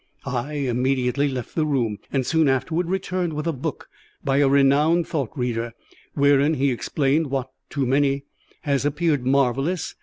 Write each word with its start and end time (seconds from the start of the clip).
I 0.25 0.53
immediately 0.53 1.27
left 1.29 1.53
the 1.53 1.63
room, 1.63 1.99
and 2.11 2.25
soon 2.25 2.49
afterwards 2.49 2.89
returned 2.89 3.33
with 3.33 3.45
a 3.45 3.53
book 3.53 3.87
by 4.25 4.37
a 4.37 4.49
renowned 4.49 5.07
thought 5.07 5.29
reader, 5.37 5.73
wherein 6.15 6.55
he 6.55 6.71
explained 6.71 7.27
what, 7.27 7.51
to 7.69 7.81
so 7.81 7.85
many, 7.85 8.23
has 8.61 8.83
appeared 8.83 9.27
marvellous. 9.27 9.93